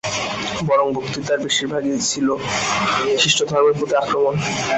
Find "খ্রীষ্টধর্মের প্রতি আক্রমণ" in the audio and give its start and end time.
3.19-4.33